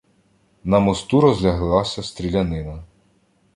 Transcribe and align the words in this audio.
На 0.63 0.79
мосту 0.79 1.21
розляглася 1.21 2.03
стрілянина. 2.03 2.83